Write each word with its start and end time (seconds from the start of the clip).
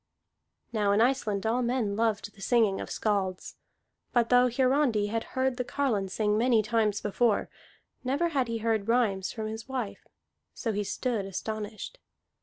Now 0.73 0.93
in 0.93 0.99
Iceland 0.99 1.45
all 1.45 1.61
men 1.61 1.95
loved 1.95 2.33
the 2.33 2.41
singing 2.41 2.81
of 2.81 2.89
skalds; 2.89 3.57
but 4.11 4.29
though 4.29 4.49
Hiarandi 4.49 5.09
had 5.09 5.23
heard 5.37 5.57
the 5.57 5.63
carline 5.63 6.09
sing 6.09 6.39
many 6.39 6.63
times 6.63 7.01
before, 7.01 7.51
never 8.03 8.29
had 8.29 8.47
he 8.47 8.57
heard 8.57 8.87
rhymes 8.87 9.31
from 9.31 9.45
his 9.45 9.69
wife. 9.69 10.07
So 10.55 10.71
he 10.73 10.83
stood 10.83 11.25
astonished. 11.27 11.99